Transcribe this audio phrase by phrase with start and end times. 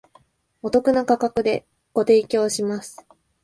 [0.63, 3.05] お得な価格でご提供します